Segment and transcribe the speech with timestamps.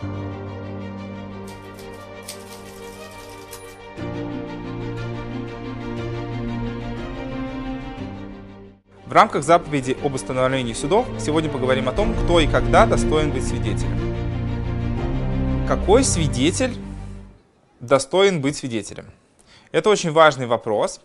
[0.00, 0.04] В
[9.10, 13.98] рамках заповеди об установлении судов сегодня поговорим о том, кто и когда достоин быть свидетелем.
[15.66, 16.76] Какой свидетель
[17.80, 19.06] достоин быть свидетелем?
[19.72, 21.00] Это очень важный вопрос,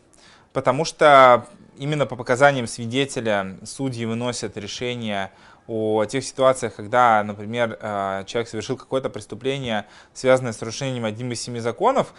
[0.51, 1.47] потому что
[1.78, 5.32] именно по показаниям свидетеля судьи выносят решение
[5.68, 11.42] о тех ситуациях, когда, например, э, человек совершил какое-то преступление, связанное с нарушением одним из
[11.42, 12.14] семи законов,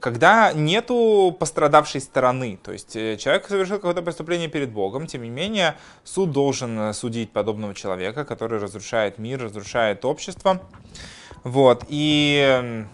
[0.00, 2.58] когда нету пострадавшей стороны.
[2.62, 7.32] То есть э, человек совершил какое-то преступление перед Богом, тем не менее суд должен судить
[7.32, 10.60] подобного человека, который разрушает мир, разрушает общество.
[11.42, 11.84] Вот.
[11.88, 12.84] И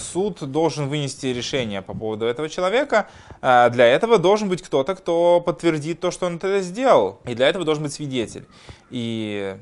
[0.00, 3.08] суд должен вынести решение по поводу этого человека.
[3.40, 7.20] А, для этого должен быть кто-то, кто подтвердит то, что он это сделал.
[7.24, 8.46] И для этого должен быть свидетель.
[8.90, 9.56] И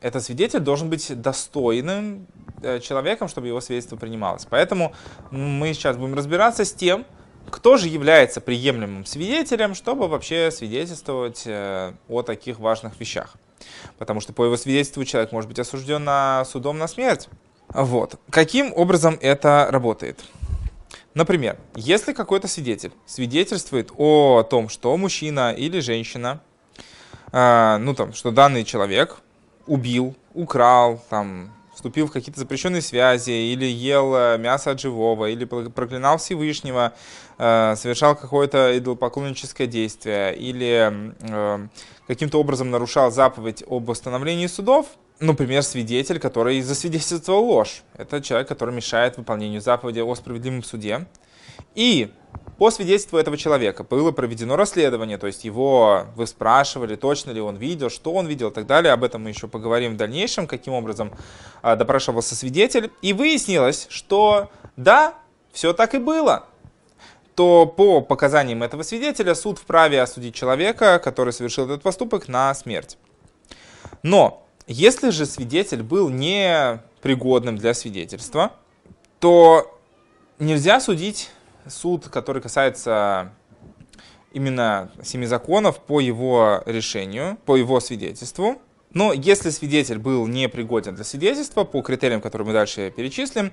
[0.00, 2.26] этот свидетель должен быть достойным
[2.62, 4.46] э, человеком, чтобы его свидетельство принималось.
[4.50, 4.92] Поэтому
[5.30, 7.06] мы сейчас будем разбираться с тем,
[7.50, 13.34] кто же является приемлемым свидетелем, чтобы вообще свидетельствовать э, о таких важных вещах.
[13.98, 17.28] Потому что по его свидетельству человек может быть осужден на судом на смерть.
[17.74, 18.20] Вот.
[18.30, 20.20] Каким образом это работает?
[21.12, 26.40] Например, если какой-то свидетель свидетельствует о том, что мужчина или женщина,
[27.32, 29.18] э, ну там, что данный человек
[29.66, 35.44] убил, украл, там, вступил в какие-то запрещенные связи, или ел э, мясо от живого, или
[35.44, 36.92] проклинал Всевышнего,
[37.38, 41.68] э, совершал какое-то идолопоклонническое действие, или э,
[42.06, 44.86] каким-то образом нарушал заповедь об установлении судов,
[45.20, 47.82] например, свидетель, который засвидетельствовал ложь.
[47.96, 51.06] Это человек, который мешает выполнению заповеди о справедливом суде.
[51.74, 52.12] И
[52.58, 57.56] по свидетельству этого человека было проведено расследование, то есть его вы спрашивали, точно ли он
[57.56, 58.92] видел, что он видел и так далее.
[58.92, 61.12] Об этом мы еще поговорим в дальнейшем, каким образом
[61.62, 62.90] а, допрашивался свидетель.
[63.02, 65.14] И выяснилось, что да,
[65.52, 66.46] все так и было
[67.34, 72.96] то по показаниям этого свидетеля суд вправе осудить человека, который совершил этот поступок, на смерть.
[74.02, 78.52] Но если же свидетель был непригодным для свидетельства,
[79.20, 79.78] то
[80.38, 81.30] нельзя судить
[81.66, 83.32] суд, который касается
[84.32, 88.60] именно семи законов по его решению, по его свидетельству.
[88.92, 93.52] Но если свидетель был непригоден для свидетельства по критериям, которые мы дальше перечислим,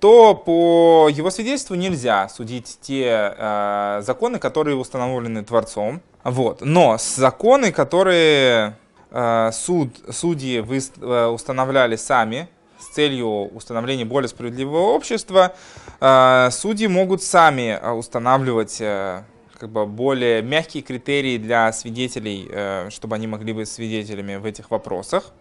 [0.00, 6.02] то по его свидетельству нельзя судить те э, законы, которые установлены Творцом.
[6.24, 6.60] Вот.
[6.62, 8.76] Но законы, которые
[9.10, 12.48] суд, судьи вы, э, устанавливали сами,
[12.80, 15.54] с целью установления более справедливого общества,
[16.00, 19.22] э, судьи могут сами э, устанавливать э,
[19.58, 25.34] как бы более мягкие критерии для свидетелей, чтобы они могли быть свидетелями в этих вопросах.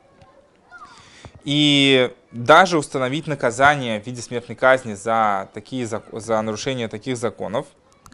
[1.46, 7.68] И даже установить наказание в виде смертной казни за, такие, за нарушение таких законов,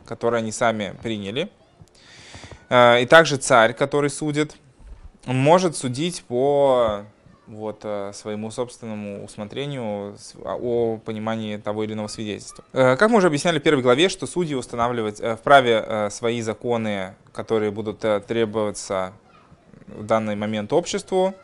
[0.06, 1.50] которые они сами приняли.
[2.70, 4.56] И также царь, который судит,
[5.26, 7.06] может судить по
[7.48, 12.64] вот, э, своему собственному усмотрению а, о понимании того или иного свидетельства.
[12.74, 17.16] Э, как мы уже объясняли в первой главе, что судьи устанавливать э, вправе свои законы,
[17.32, 19.14] которые будут требоваться
[19.88, 21.36] в данный момент обществу,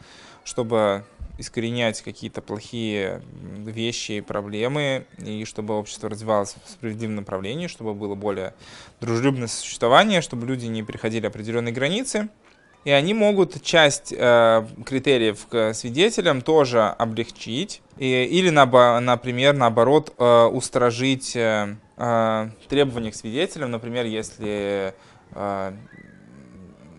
[0.44, 1.03] чтобы
[1.38, 3.22] искоренять какие-то плохие
[3.66, 8.53] вещи и проблемы, и чтобы общество развивалось в справедливом направлении, чтобы было более
[9.00, 12.30] дружелюбное существование, чтобы люди не переходили определенные границы–
[12.84, 20.14] и они могут часть э, критериев к свидетелям тоже облегчить, и, или, на, например, наоборот,
[20.18, 24.96] э, устражить э, э, требования к свидетелям, например, если
[25.34, 25.72] э,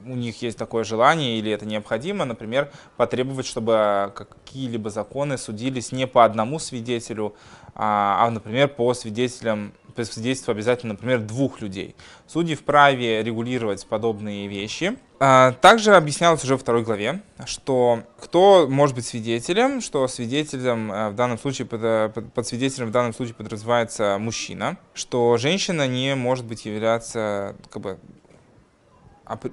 [0.04, 6.06] у них есть такое желание или это необходимо, например, потребовать, чтобы какие-либо законы судились не
[6.06, 7.34] по одному свидетелю,
[7.74, 11.94] а, а например, по свидетелям по свидетельству обязательно, например, двух людей.
[12.26, 14.96] Судьи вправе регулировать подобные вещи.
[15.20, 21.10] А, также объяснялось уже во второй главе, что кто может быть свидетелем, что свидетелем э,
[21.10, 26.44] в данном случае, под, под свидетелем в данном случае подразумевается мужчина, что женщина не может
[26.44, 27.98] быть являться как бы,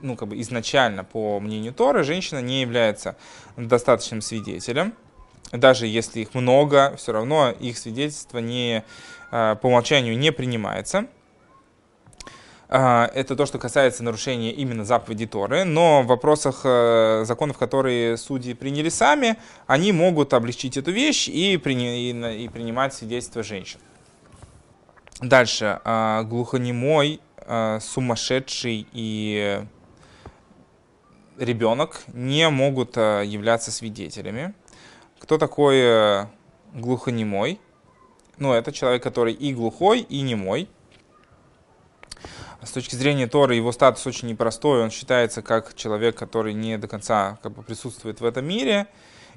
[0.01, 3.15] ну, как бы изначально, по мнению Торы, женщина не является
[3.55, 4.93] достаточным свидетелем.
[5.51, 8.83] Даже если их много, все равно их свидетельство не,
[9.31, 11.07] э, по умолчанию не принимается.
[12.71, 18.15] А, это то, что касается нарушения именно заповеди Торы, но в вопросах э, законов, которые
[18.15, 23.79] судьи приняли сами, они могут облегчить эту вещь и, и, и принимать свидетельство женщин.
[25.19, 25.79] Дальше.
[25.83, 29.63] А, глухонемой, а, сумасшедший и
[31.39, 34.53] ребенок не могут являться свидетелями.
[35.19, 36.25] Кто такой э,
[36.73, 37.59] глухонемой.
[38.37, 40.69] Ну, это человек, который и глухой, и немой.
[42.63, 44.81] С точки зрения Торы его статус очень непростой.
[44.81, 48.87] Он считается как человек, который не до конца как бы, присутствует в этом мире.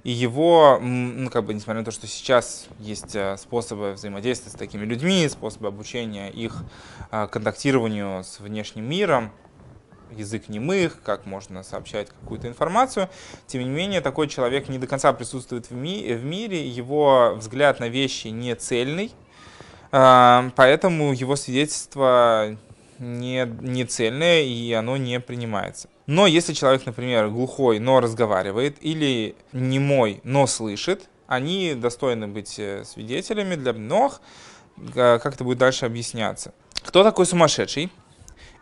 [0.05, 4.55] И его, ну, как бы, несмотря на то, что сейчас есть э, способы взаимодействия с
[4.55, 6.57] такими людьми, способы обучения их
[7.13, 9.31] э, контактированию с внешним миром,
[10.17, 13.09] язык немых, как можно сообщать какую-то информацию.
[13.47, 17.81] Тем не менее, такой человек не до конца присутствует в, ми в мире, его взгляд
[17.81, 19.13] на вещи не цельный,
[19.93, 22.57] э, поэтому его свидетельство
[22.99, 25.89] не, не цельное и оно не принимается.
[26.07, 32.85] Но если человек, например, глухой, но разговаривает, или немой, но слышит, они достойны быть э,
[32.85, 34.21] свидетелями для многих,
[34.95, 36.53] как это будет дальше объясняться.
[36.83, 37.91] Кто такой сумасшедший?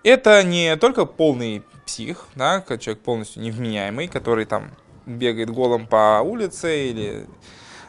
[0.02, 4.70] Это не только полный псих, да, человек полностью невменяемый, который там
[5.04, 7.26] бегает голым по улице или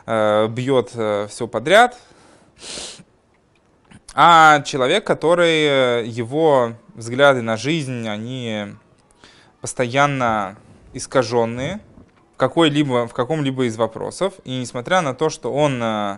[0.06, 1.98] э, бьет э, все подряд,
[4.14, 8.76] а человек, который э, его взгляды на жизнь, они
[9.62, 10.58] постоянно
[10.94, 11.80] искаженные
[12.34, 14.34] в, какой-либо, в каком-либо из вопросов.
[14.44, 16.18] И несмотря на то, что он э,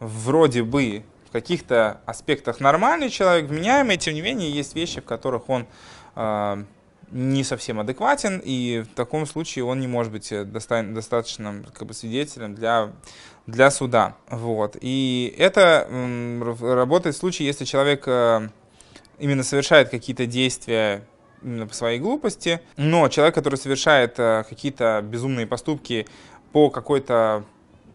[0.00, 5.48] вроде бы в каких-то аспектах нормальный человек, вменяемый, тем не менее есть вещи, в которых
[5.48, 5.66] он
[6.16, 6.64] э,
[7.12, 11.94] не совсем адекватен, и в таком случае он не может быть доста- достаточным как бы,
[11.94, 12.90] свидетелем для,
[13.46, 14.16] для суда.
[14.28, 14.76] Вот.
[14.80, 18.48] И это м, работает в случае, если человек э,
[19.20, 21.04] именно совершает какие-то действия
[21.44, 22.60] именно по своей глупости.
[22.76, 26.08] Но человек, который совершает э, какие-то безумные поступки
[26.50, 27.44] по какой-то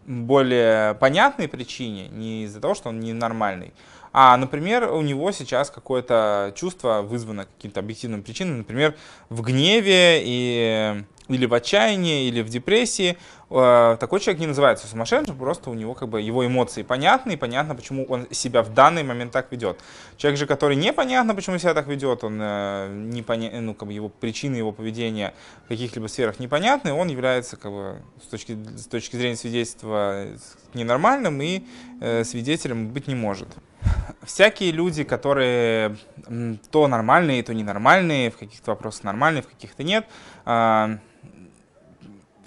[0.06, 3.72] более понятной причине, не из-за того, что он ненормальный,
[4.12, 8.94] а, например, у него сейчас какое-то чувство вызвано каким-то объективным причинам, например,
[9.28, 13.18] в гневе и или в отчаянии, или в депрессии,
[13.50, 17.36] э, такой человек не называется сумасшедшим, просто у него как бы его эмоции понятны, и
[17.36, 19.80] понятно, почему он себя в данный момент так ведет.
[20.16, 23.50] Человек же, который непонятно, почему себя так ведет, он э, не поня...
[23.60, 25.34] ну, как бы его причины его поведения
[25.64, 30.26] в каких-либо сферах непонятны, он является как бы с точки, с точки зрения свидетельства
[30.74, 31.62] ненормальным и
[32.00, 33.48] э, свидетелем быть не может.
[34.22, 35.96] Всякие люди, которые
[36.70, 40.06] то нормальные, то ненормальные, в каких-то вопросах нормальные, в каких-то нет,
[40.44, 40.98] э,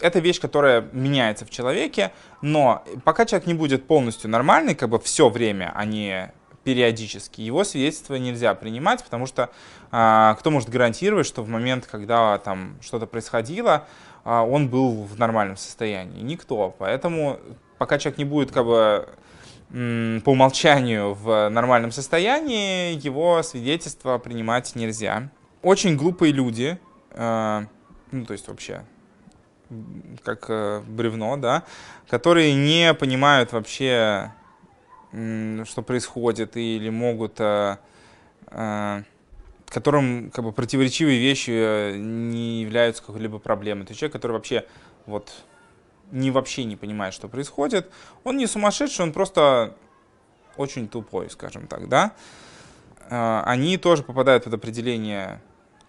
[0.02, 2.12] это вещь, которая меняется в человеке,
[2.42, 6.32] но пока человек не будет полностью нормальный, как бы все время, а не
[6.64, 9.50] периодически, его свидетельство нельзя принимать, потому что
[9.92, 13.88] а, кто может гарантировать, что в момент, когда там что-то происходило,
[14.24, 16.22] а, он был в нормальном состоянии?
[16.22, 16.76] Никто.
[16.78, 17.40] Поэтому
[17.78, 19.08] пока человек не будет как бы
[19.70, 25.30] по умолчанию в нормальном состоянии, его свидетельство принимать нельзя.
[25.62, 26.80] Очень глупые люди,
[27.12, 27.66] а,
[28.12, 28.84] ну то есть вообще
[30.24, 31.64] как э, бревно, да,
[32.10, 34.34] которые не понимают вообще,
[35.12, 37.78] что происходит, или могут, э,
[38.48, 39.04] э,
[39.68, 43.86] которым как бы противоречивые вещи не являются какой-либо проблемой.
[43.86, 44.66] То есть человек, который вообще
[45.06, 45.32] вот
[46.12, 47.92] не вообще не понимает, что происходит,
[48.24, 49.76] он не сумасшедший, он просто
[50.58, 52.14] очень тупой, скажем так, да.
[53.10, 55.42] Они тоже попадают под определение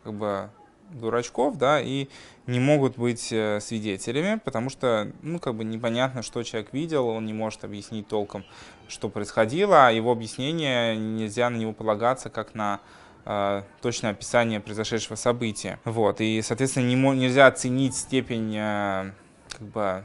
[0.04, 0.50] как бы
[0.92, 2.08] дурачков, да, и
[2.46, 7.26] не могут быть э, свидетелями, потому что, ну, как бы непонятно, что человек видел, он
[7.26, 8.44] не может объяснить толком,
[8.88, 12.80] что происходило, а его объяснение нельзя на него полагаться как на
[13.24, 15.78] э, точное описание произошедшего события.
[15.84, 19.12] Вот, и, соответственно, не, нельзя оценить степень, э,
[19.50, 20.04] как бы,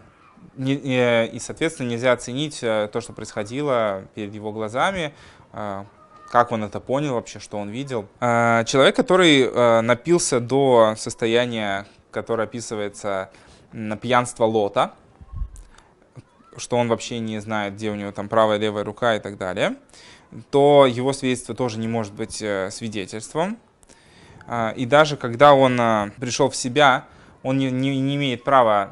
[0.55, 5.13] не, э, и, соответственно, нельзя оценить э, то, что происходило перед его глазами,
[6.31, 8.07] как он это понял вообще, что он видел.
[8.19, 13.29] А, человек, который э, напился до состояния, которое описывается
[13.71, 14.93] на пьянство Лота,
[16.57, 19.75] что он вообще не знает, где у него там правая, левая рука и так далее,
[20.51, 23.57] то его свидетельство тоже не может быть э, свидетельством.
[24.75, 27.05] И даже когда он э, пришел в себя,
[27.41, 28.91] он не, не, не имеет права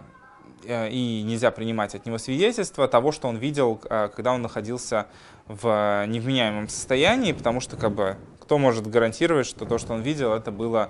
[0.66, 5.08] и нельзя принимать от него свидетельство того, что он видел, когда он находился
[5.48, 10.34] в невменяемом состоянии, потому что как бы кто может гарантировать, что то, что он видел,
[10.34, 10.90] это было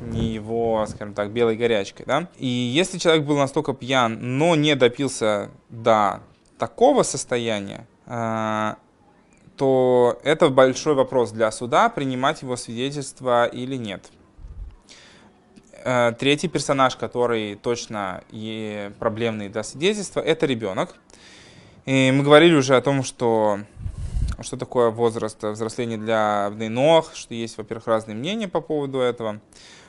[0.00, 2.28] не его, скажем так, белой горячкой, да?
[2.36, 6.20] И если человек был настолько пьян, но не допился до
[6.58, 8.74] такого состояния, э,
[9.56, 14.10] то это большой вопрос для суда, принимать его свидетельство или нет.
[15.84, 20.94] Э, третий персонаж, который точно и проблемный для свидетельства, это ребенок.
[21.88, 23.60] И мы говорили уже о том, что
[24.42, 29.40] что такое возраст взросления для ног, что есть, во-первых, разные мнения по поводу этого,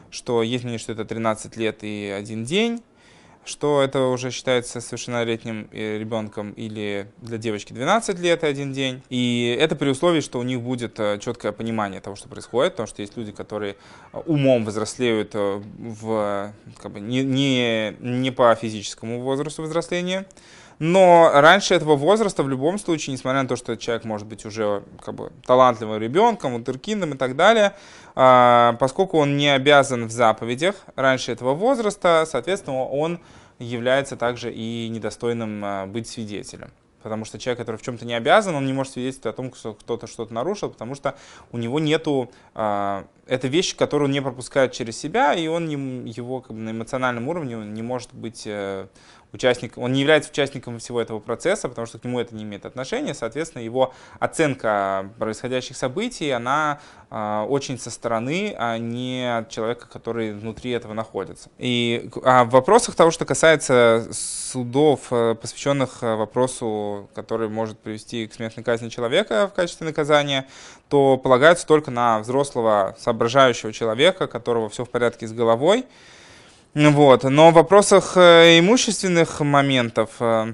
[0.09, 2.81] что есть мнение, что это 13 лет и один день,
[3.43, 9.01] что это уже считается совершеннолетним э, ребенком или для девочки 12 лет и один день.
[9.09, 12.87] И это при условии, что у них будет э, четкое понимание того, что происходит, потому
[12.87, 13.75] что есть люди, которые
[14.13, 20.25] э, умом взрослеют в, как бы, не, не, не по физическому возрасту взросления,
[20.79, 24.83] но раньше этого возраста в любом случае, несмотря на то, что человек может быть уже
[25.03, 27.75] как бы, талантливым ребенком, вундеркиндом и так далее,
[28.15, 33.19] а, поскольку он не обязан в заповедях раньше этого возраста, соответственно, он
[33.59, 36.71] является также и недостойным а, быть свидетелем.
[37.03, 39.73] Потому что человек, который в чем-то не обязан, он не может свидетельствовать о том, что
[39.73, 41.15] кто-то что-то нарушил, потому что
[41.51, 42.29] у него нету...
[42.55, 46.61] Э, это вещь, которую он не пропускает через себя, и он не, его как бы,
[46.61, 48.87] на эмоциональном уровне не может быть э,
[49.31, 52.65] участник, он не является участником всего этого процесса, потому что к нему это не имеет
[52.65, 56.79] отношения, соответственно, его оценка происходящих событий, она
[57.11, 61.49] э, очень со стороны, а не от человека, который внутри этого находится.
[61.57, 68.27] И а в вопросах того, что касается судов, э, посвященных э, вопросу, который может привести
[68.27, 70.47] к смертной казни человека в качестве наказания,
[70.89, 75.85] то полагаются только на взрослого соображающего человека, которого все в порядке с головой,
[76.73, 77.23] вот.
[77.23, 80.53] Но в вопросах э, имущественных моментов э,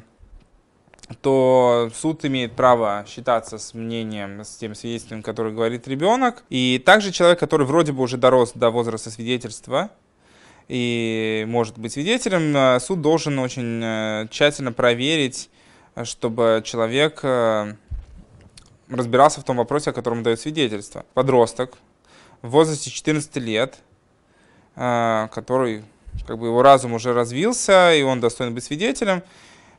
[1.22, 6.44] то суд имеет право считаться с мнением, с тем свидетельством, которое говорит ребенок.
[6.50, 9.92] И также человек, который вроде бы уже дорос до возраста свидетельства
[10.68, 15.50] и может быть свидетелем, э, суд должен очень тщательно проверить,
[16.04, 17.22] чтобы человек
[18.90, 21.06] разбирался в том вопросе, о котором дает свидетельство.
[21.14, 21.74] Подросток
[22.42, 23.78] в возрасте 14 лет,
[24.76, 25.84] который
[26.28, 29.24] как бы его разум уже развился, и он достоин быть свидетелем.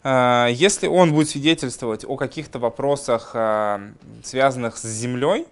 [0.03, 3.81] А, если он будет свидетельствовать о каких-то вопросах, а,
[4.23, 5.47] связанных с землей,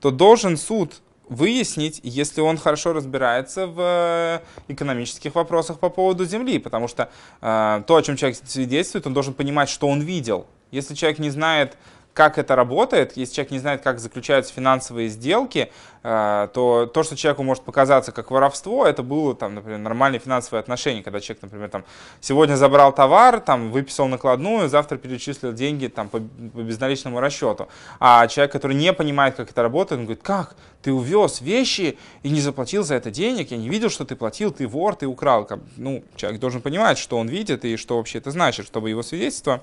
[0.00, 6.58] то должен суд выяснить, если он хорошо разбирается в э, экономических вопросах по поводу земли,
[6.58, 7.08] потому что
[7.40, 10.46] то, о чем человек свидетельствует, он должен понимать, что он видел.
[10.70, 11.78] Если человек не знает
[12.14, 15.70] как это работает, если человек не знает, как заключаются финансовые сделки,
[16.04, 20.60] э, то то, что человеку может показаться как воровство, это было, там, например, нормальные финансовые
[20.60, 21.84] отношения, когда человек, например, там,
[22.20, 27.68] сегодня забрал товар, там, выписал накладную, завтра перечислил деньги там, по, по безналичному расчету.
[27.98, 30.54] А человек, который не понимает, как это работает, он говорит, как?
[30.82, 34.52] Ты увез вещи и не заплатил за это денег, я не видел, что ты платил,
[34.52, 35.48] ты вор, ты украл.
[35.76, 39.62] Ну, человек должен понимать, что он видит и что вообще это значит, чтобы его свидетельство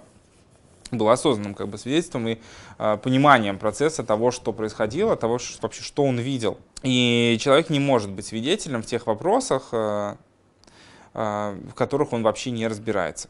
[0.92, 2.38] было осознанным как бы свидетельством и
[2.78, 6.58] э, пониманием процесса того, что происходило, того, что, вообще, что он видел.
[6.84, 10.16] И человек не может быть свидетелем в тех вопросах, э,
[11.14, 13.30] э, в которых он вообще не разбирается.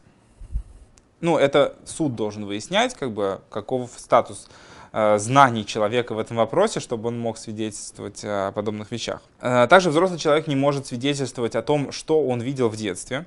[1.20, 4.48] Ну, это суд должен выяснять, как бы, каков статус
[4.92, 9.22] знаний человека в этом вопросе, чтобы он мог свидетельствовать о подобных вещах.
[9.40, 13.26] Э, также взрослый человек не может свидетельствовать о том, что он видел в детстве,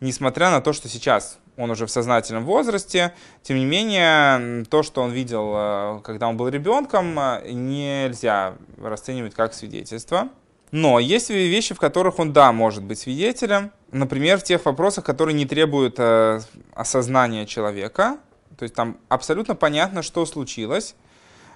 [0.00, 3.12] несмотря на то, что сейчас он уже в сознательном возрасте.
[3.42, 9.34] Тем не менее, то, что он видел, э, когда он был ребенком, э, нельзя расценивать
[9.34, 10.28] как свидетельство.
[10.70, 13.70] Но есть вещи, в которых он, да, может быть свидетелем.
[13.90, 16.40] Например, в тех вопросах, которые не требуют э,
[16.74, 18.16] осознания человека.
[18.58, 20.94] То есть там абсолютно понятно, что случилось.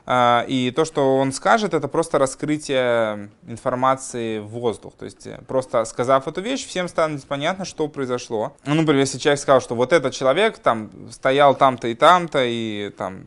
[0.09, 4.95] А, и то, что он скажет, это просто раскрытие информации в воздух.
[4.97, 8.57] То есть э, просто сказав эту вещь, всем станет понятно, что произошло.
[8.65, 12.91] Ну, например, если человек сказал, что вот этот человек там стоял там-то и там-то, и
[12.91, 13.27] там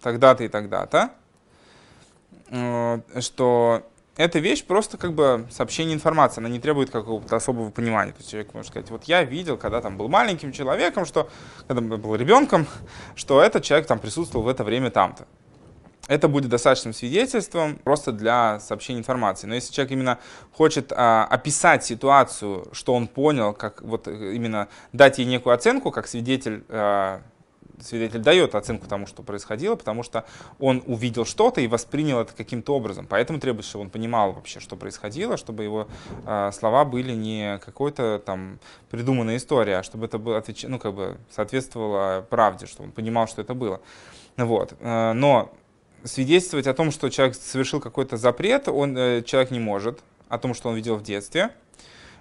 [0.00, 1.10] тогда-то и тогда-то,
[2.48, 3.82] э, что
[4.16, 8.12] эта вещь просто как бы сообщение информации, она не требует какого-то особого понимания.
[8.12, 11.28] То есть человек может сказать, вот я видел, когда там был маленьким человеком, что,
[11.66, 12.66] когда был ребенком,
[13.16, 15.26] что этот человек там присутствовал в это время там-то
[16.06, 19.46] это будет достаточным свидетельством просто для сообщения информации.
[19.46, 20.18] Но если человек именно
[20.52, 26.06] хочет а, описать ситуацию, что он понял, как вот именно дать ей некую оценку, как
[26.06, 27.22] свидетель, а,
[27.84, 30.24] свидетель дает оценку тому, что происходило, потому что
[30.58, 33.06] он увидел что-то и воспринял это каким-то образом.
[33.08, 35.88] Поэтому требуется, чтобы он понимал вообще, что происходило, чтобы его
[36.26, 38.58] а, слова были не какой-то там
[38.90, 43.42] придуманная история, а чтобы это было, ну, как бы соответствовало правде, чтобы он понимал, что
[43.42, 43.80] это было.
[44.36, 44.74] Вот.
[44.80, 45.52] А, но
[46.04, 50.54] свидетельствовать о том, что человек совершил какой-то запрет, он, э, человек не может, о том,
[50.54, 51.50] что он видел в детстве,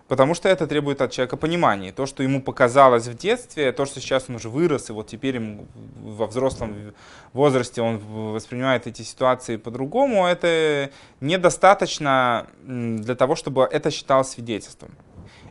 [0.07, 1.91] потому что это требует от человека понимания.
[1.91, 5.35] То, что ему показалось в детстве, то, что сейчас он уже вырос, и вот теперь
[5.35, 6.93] ему во взрослом
[7.33, 10.89] возрасте он воспринимает эти ситуации по-другому, это
[11.21, 14.91] недостаточно для того, чтобы это считалось свидетельством.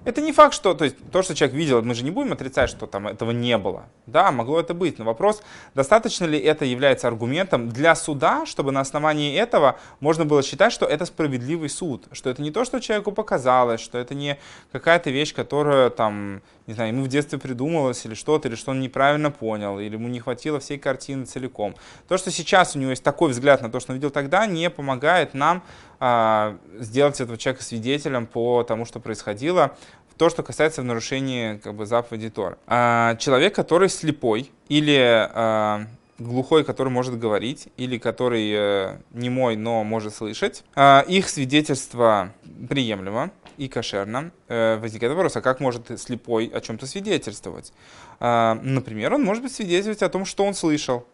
[0.04, 2.68] Это не факт, что, то есть то, что человек видел, мы же не будем отрицать,
[2.71, 3.85] что там этого не было.
[4.06, 5.42] Да, могло это быть, но вопрос,
[5.75, 10.87] достаточно ли это является аргументом для суда, чтобы на основании этого можно было считать, что
[10.87, 14.38] это справедливый суд, что это не то, что человеку показалось, что это не
[14.73, 18.80] какая-то вещь, которая там, не знаю, ему в детстве придумалась или что-то, или что он
[18.80, 21.76] неправильно понял, или ему не хватило всей картины целиком.
[22.09, 24.68] То, что сейчас у него есть такой взгляд на то, что он видел тогда, не
[24.68, 25.62] помогает нам
[26.80, 29.76] сделать этого человека свидетелем по тому, что происходило,
[30.16, 32.59] то, что касается нарушения как бы, заповеди Тора.
[32.66, 35.87] А, человек, который слепой или а,
[36.18, 42.32] глухой, который может говорить, или который э, немой, но может слышать, а, их свидетельство
[42.68, 44.30] приемлемо и кошерно.
[44.49, 47.73] Э, возникает вопрос, а как может слепой о чем-то свидетельствовать?
[48.21, 51.06] А, например, он может быть свидетельствовать о том, что он слышал.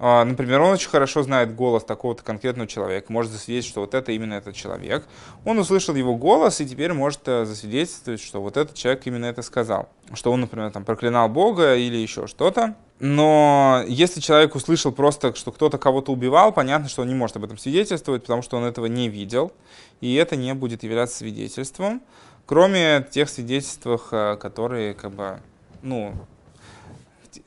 [0.00, 4.12] А, например, он очень хорошо знает голос такого-то конкретного человека, может засвидетельствовать, что вот это
[4.12, 5.04] именно этот человек.
[5.44, 9.42] Он услышал его голос и теперь может э, засвидетельствовать, что вот этот человек именно это
[9.42, 9.88] сказал.
[10.14, 12.76] Что он, например, там проклинал Бога или еще что-то.
[13.00, 17.44] Но если человек услышал просто, что кто-то кого-то убивал, понятно, что он не может об
[17.44, 19.52] этом свидетельствовать, потому что он этого не видел,
[20.00, 22.02] и это не будет являться свидетельством,
[22.46, 25.40] кроме тех свидетельств, э, которые как бы,
[25.82, 26.14] ну,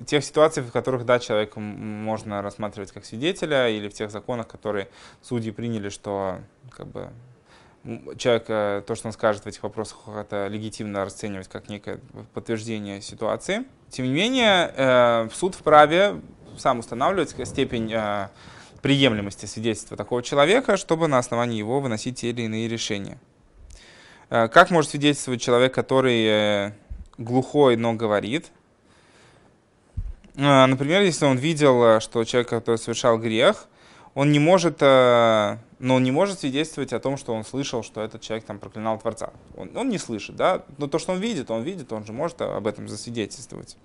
[0.06, 4.88] тех ситуаций, в которых, да, человека можно рассматривать как свидетеля, или в тех законах, которые
[5.22, 7.10] судьи приняли, что как бы,
[8.18, 12.00] человек, э, то, что он скажет в этих вопросах, это легитимно расценивать как некое
[12.34, 13.66] подтверждение ситуации.
[13.90, 16.22] Тем не менее, э, суд вправе
[16.58, 18.30] сам устанавливать степень э,
[18.82, 23.18] приемлемости свидетельства такого человека, чтобы на основании его выносить те или иные решения.
[24.30, 26.74] Как может свидетельствовать человек, который
[27.18, 28.50] глухой, но говорит?
[30.38, 33.68] А, например, если он видел, э, что человек, который совершал грех,
[34.14, 38.02] он не может, э, но он не может свидетельствовать о том, что он слышал, что
[38.02, 39.32] этот человек там проклинал Творца.
[39.56, 40.64] Он, он не слышит, да?
[40.78, 43.78] Но то, что он видит, он видит, он же может об этом засвидетельствовать.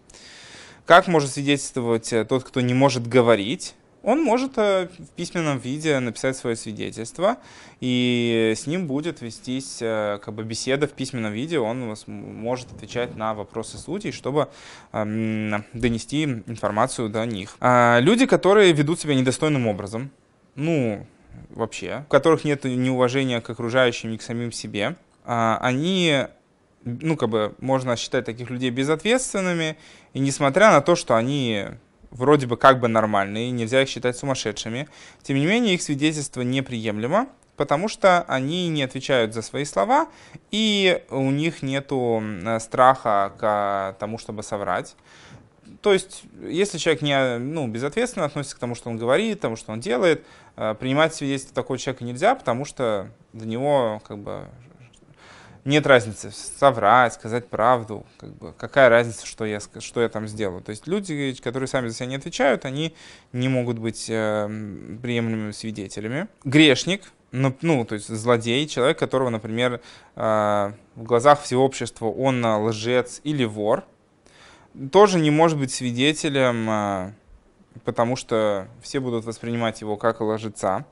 [0.84, 3.74] Как может свидетельствовать э, тот, кто не может говорить?
[4.06, 7.38] Он может э, в письменном виде написать свое свидетельство,
[7.80, 13.16] и с ним будет вестись э, как бы беседа в письменном виде, он может отвечать
[13.16, 14.48] на вопросы судей, чтобы
[14.92, 17.56] эм, донести информацию до них.
[17.58, 20.12] А люди, которые ведут себя недостойным образом,
[20.54, 21.04] ну,
[21.50, 26.26] вообще, у которых нет неуважения к окружающим, ни к самим себе, а, они
[26.84, 29.76] ну, как бы, можно считать таких людей безответственными,
[30.14, 31.64] и несмотря на то, что они
[32.10, 34.88] вроде бы как бы нормальные, нельзя их считать сумасшедшими.
[35.22, 40.08] Тем не менее, их свидетельство неприемлемо, потому что они не отвечают за свои слова,
[40.50, 41.92] и у них нет
[42.60, 44.94] страха к тому, чтобы соврать.
[45.82, 49.56] То есть, если человек не, ну, безответственно относится к тому, что он говорит, к тому,
[49.56, 50.24] что он делает,
[50.56, 54.46] э, принимать свидетельство такого человека нельзя, потому что для него как бы
[55.66, 60.62] нет разницы соврать, сказать правду, как бы, какая разница, что я, что я там сделаю.
[60.62, 62.94] То есть люди, которые сами за себя не отвечают, они
[63.32, 64.46] не могут быть э,
[65.02, 66.28] приемлемыми свидетелями.
[66.44, 67.02] Грешник,
[67.32, 69.80] ну, ну, то есть злодей, человек, которого, например,
[70.14, 73.84] э, в глазах всего общества он лжец или вор,
[74.92, 77.12] тоже не может быть свидетелем, э,
[77.84, 80.86] потому что все будут воспринимать его как лжеца.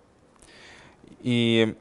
[1.20, 1.74] И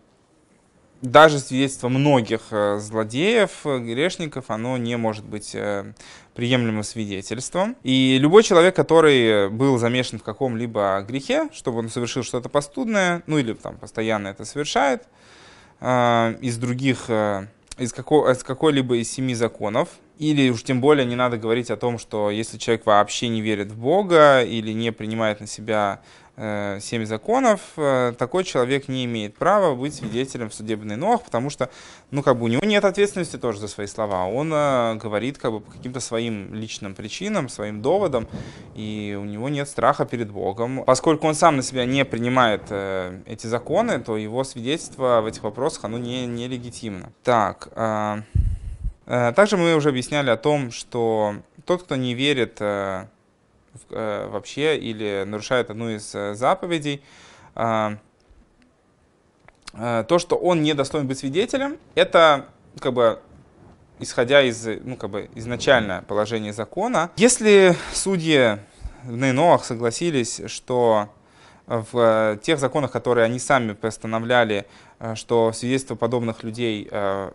[1.03, 5.93] даже свидетельство многих э, злодеев, э, грешников, оно не может быть э,
[6.33, 7.75] приемлемым свидетельством.
[7.83, 13.37] И любой человек, который был замешан в каком-либо грехе, чтобы он совершил что-то постудное, ну
[13.37, 15.03] или там постоянно это совершает,
[15.81, 17.09] из других,
[17.77, 21.75] из, какого, из какой-либо из семи законов, или уж тем более не надо говорить о
[21.75, 26.01] том, что если человек вообще не верит в Бога или не принимает на себя
[26.35, 31.69] семь законов, э, такой человек не имеет права быть свидетелем в судебный ног, потому что,
[32.09, 34.25] ну, как бы у него нет ответственности тоже за свои слова.
[34.25, 38.27] Он э, говорит как бы по каким-то своим личным причинам, своим доводам,
[38.73, 40.83] и у него нет страха перед Богом.
[40.85, 45.43] Поскольку он сам на себя не принимает э, эти законы, то его свидетельство в этих
[45.43, 47.11] вопросах, оно не, не легитимно.
[47.23, 48.21] Так, э,
[49.05, 53.05] э, также мы уже объясняли о том, что тот, кто не верит э, Э,
[53.89, 57.03] вообще или нарушает одну из э, заповедей,
[57.55, 57.97] а,
[59.73, 62.47] э, то, что он не достоин быть свидетелем, это
[62.79, 63.19] как бы
[63.99, 67.11] исходя из ну, как бы изначальное положение закона.
[67.15, 68.57] Если судьи
[69.03, 71.09] в Нейноах согласились, что
[71.65, 74.65] в тех законах, которые они сами постановляли,
[75.15, 76.89] что свидетельство подобных людей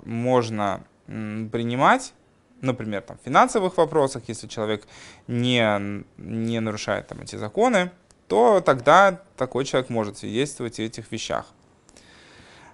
[0.05, 2.13] можно принимать,
[2.61, 4.87] например, там, в финансовых вопросах, если человек
[5.27, 7.91] не, не нарушает там, эти законы,
[8.27, 11.47] то тогда такой человек может свидетельствовать о этих вещах.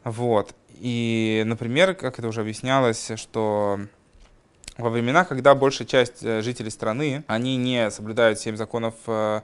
[0.02, 0.54] Вот.
[0.74, 3.80] И, например, как это уже объяснялось, что
[4.76, 9.40] во времена, когда большая часть э, жителей страны, они не соблюдают семь законов э,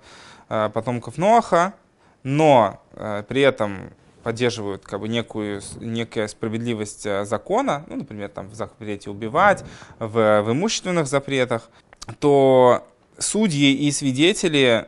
[0.49, 1.75] э, потомков Ноаха,
[2.23, 2.83] но
[3.29, 9.65] при этом поддерживают как бы некую, некая справедливость закона, ну, например, там в запрете убивать,
[9.99, 11.71] в, в имущественных запретах,
[12.19, 12.87] то
[13.19, 14.87] судьи и свидетели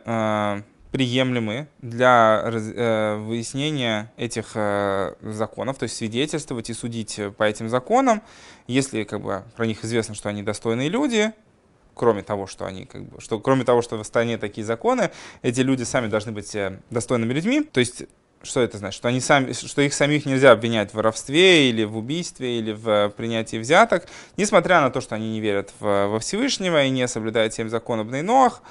[0.93, 8.21] приемлемы для э, выяснения этих э, законов, то есть свидетельствовать и судить по этим законам,
[8.67, 11.33] если как бы про них известно, что они достойные люди,
[11.95, 15.09] кроме того, что они как бы, что кроме того, что в стране такие законы,
[15.41, 18.03] эти люди сами должны быть э, достойными людьми, то есть
[18.43, 18.97] что это значит?
[18.97, 23.09] Что, они сами, что их самих нельзя обвинять в воровстве или в убийстве или в
[23.09, 27.53] принятии взяток, несмотря на то, что они не верят в, во Всевышнего и не соблюдают
[27.53, 28.61] семь законов Нейноах,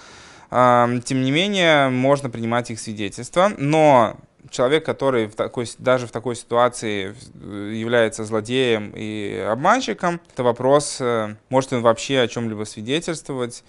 [0.50, 4.18] тем не менее, можно принимать их свидетельства, но
[4.50, 7.14] человек, который в такой, даже в такой ситуации
[7.74, 13.64] является злодеем и обманщиком, это вопрос, э, может он вообще о чем-либо свидетельствовать,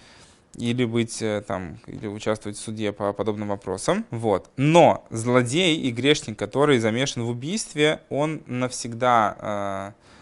[0.56, 4.04] или быть э, там, или участвовать в суде по подобным вопросам.
[4.10, 4.50] Вот.
[4.56, 10.13] Но злодей и грешник, который замешан в убийстве, он навсегда э,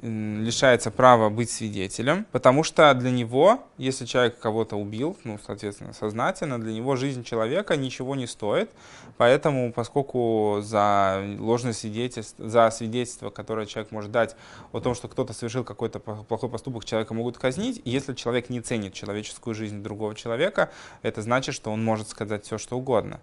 [0.00, 6.60] лишается права быть свидетелем, потому что для него, если человек кого-то убил, ну, соответственно, сознательно,
[6.60, 8.70] для него жизнь человека ничего не стоит,
[9.16, 14.36] поэтому, поскольку за ложное свидетельство, за свидетельство, которое человек может дать
[14.72, 18.94] о том, что кто-то совершил какой-то плохой поступок, человека могут казнить, если человек не ценит
[18.94, 20.70] человеческую жизнь другого человека,
[21.02, 23.20] это значит, что он может сказать все, что угодно.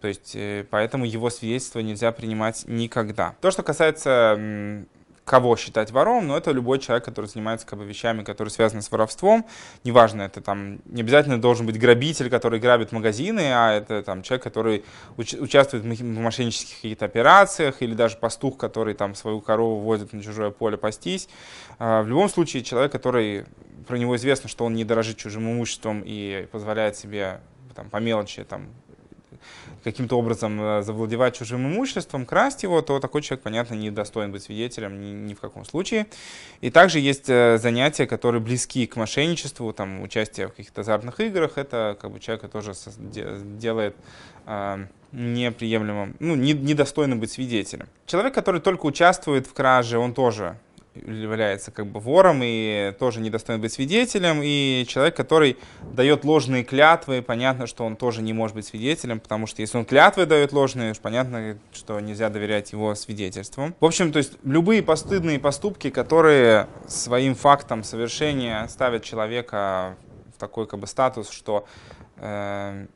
[0.00, 3.34] То есть, э, поэтому его свидетельство нельзя принимать никогда.
[3.40, 4.86] То, что касается
[5.26, 8.90] кого считать вором, но это любой человек, который занимается как бы, вещами, которые связаны с
[8.92, 9.44] воровством.
[9.82, 14.44] Неважно, это там не обязательно должен быть грабитель, который грабит магазины, а это там человек,
[14.44, 14.84] который
[15.16, 20.22] уч- участвует в мошеннических каких-то операциях, или даже пастух, который там свою корову возит на
[20.22, 21.28] чужое поле пастись.
[21.80, 23.46] А, в любом случае, человек, который
[23.88, 27.40] про него известно, что он не дорожит чужим имуществом и позволяет себе
[27.74, 28.68] там, по мелочи там,
[29.84, 34.42] каким-то образом э, завладевать чужим имуществом, красть его, то такой человек, понятно, не достоин быть
[34.42, 36.06] свидетелем ни, ни в каком случае.
[36.60, 41.52] И также есть э, занятия, которые близки к мошенничеству, там, участие в каких-то азартных играх,
[41.56, 42.72] это как бы человек тоже
[43.58, 43.94] делает
[44.46, 47.88] э, неприемлемым, ну, недостойным быть свидетелем.
[48.06, 50.58] Человек, который только участвует в краже, он тоже
[51.06, 55.56] является как бы вором и тоже недостоин быть свидетелем, и человек, который
[55.92, 59.84] дает ложные клятвы, понятно, что он тоже не может быть свидетелем, потому что если он
[59.84, 63.74] клятвы дает ложные, понятно, что нельзя доверять его свидетельствам.
[63.80, 69.96] В общем, то есть любые постыдные поступки, которые своим фактом совершения ставят человека
[70.34, 71.66] в такой как бы статус, что
[72.16, 72.86] э,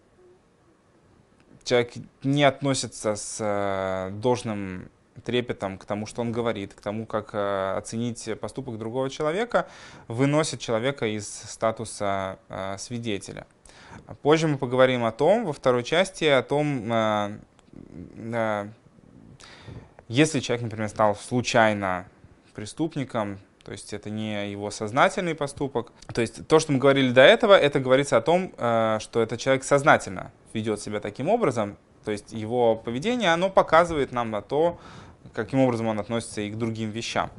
[1.65, 4.91] человек не относится с э, должным
[5.25, 9.69] трепетом к тому, что он говорит, к тому, как э, оценить поступок другого человека,
[10.09, 13.47] выносит человека из статуса э, свидетеля.
[14.23, 18.69] Позже мы поговорим о том, во второй части, о том, э,
[20.09, 22.07] если человек, например, стал случайно
[22.55, 25.93] преступником, то есть это не его сознательный поступок.
[26.13, 29.63] То есть то, что мы говорили до этого, это говорится о том, что этот человек
[29.63, 34.79] сознательно ведет себя таким образом, то есть его поведение, оно показывает нам на то,
[35.33, 37.31] каким образом он относится и к другим вещам.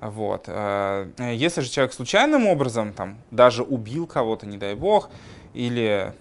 [0.00, 0.44] Вот.
[0.46, 5.10] Э, если же человек случайным образом, там, даже убил кого-то, не дай бог,
[5.54, 6.12] или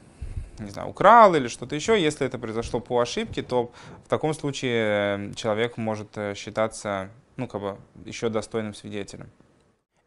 [0.60, 3.72] не знаю, украл или что-то еще, если это произошло по ошибке, то
[4.06, 9.30] в таком случае человек может э, считаться ну, как бы еще достойным свидетелем.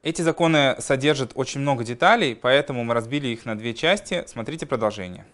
[0.03, 4.25] Эти законы содержат очень много деталей, поэтому мы разбили их на две части.
[4.27, 5.27] Смотрите продолжение.